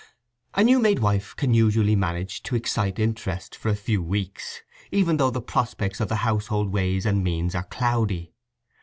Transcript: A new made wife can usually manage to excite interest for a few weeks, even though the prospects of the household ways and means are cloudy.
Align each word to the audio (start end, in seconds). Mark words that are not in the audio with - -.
A 0.55 0.63
new 0.63 0.79
made 0.79 0.97
wife 0.97 1.35
can 1.35 1.53
usually 1.53 1.95
manage 1.95 2.41
to 2.41 2.55
excite 2.55 2.97
interest 2.97 3.55
for 3.55 3.69
a 3.69 3.75
few 3.75 4.01
weeks, 4.01 4.63
even 4.89 5.17
though 5.17 5.29
the 5.29 5.43
prospects 5.43 5.99
of 5.99 6.07
the 6.09 6.15
household 6.25 6.71
ways 6.73 7.05
and 7.05 7.23
means 7.23 7.53
are 7.53 7.65
cloudy. 7.65 8.33